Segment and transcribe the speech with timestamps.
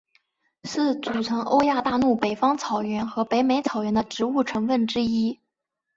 [0.63, 5.39] 是组成欧亚大陆北方草原和北美草原的植物成分之一。